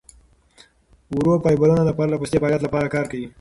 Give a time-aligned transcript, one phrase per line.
[1.15, 3.27] ورو فایبرونه د پرلهپسې فعالیت لپاره کار کوي.